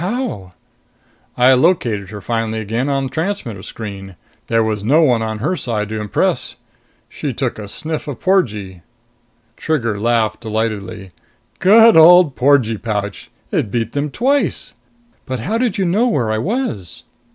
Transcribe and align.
"How?" 0.01 0.53
"I 1.37 1.53
located 1.53 2.09
her 2.09 2.21
finally 2.21 2.57
again, 2.57 2.89
on 2.89 3.07
transmitter 3.07 3.61
screen. 3.61 4.15
There 4.47 4.63
was 4.63 4.83
no 4.83 5.03
one 5.03 5.21
on 5.21 5.37
her 5.37 5.55
side 5.55 5.89
to 5.89 6.01
impress. 6.01 6.55
She 7.07 7.33
took 7.33 7.59
a 7.59 7.67
sniff 7.67 8.07
of 8.07 8.19
porgee." 8.19 8.81
Trigger 9.57 9.99
laughed 9.99 10.39
delightedly. 10.41 11.11
"Good 11.59 11.95
old 11.95 12.35
porgee 12.35 12.79
pouch! 12.79 13.29
It 13.51 13.69
beat 13.69 13.91
them 13.91 14.09
twice. 14.09 14.73
But 15.27 15.41
how 15.41 15.59
did 15.59 15.77
you 15.77 15.85
know 15.85 16.07
where 16.07 16.31
I 16.31 16.39
was?" 16.39 17.03